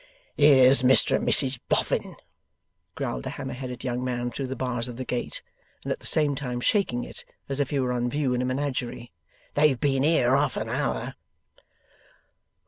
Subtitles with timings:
[0.35, 2.15] 'Here's Mr and Mrs Boffin!'
[2.95, 5.43] growled the hammer headed young man through the bars of the gate,
[5.83, 8.45] and at the same time shaking it, as if he were on view in a
[8.45, 9.11] Menagerie;
[9.53, 11.13] 'they've been here half an hour.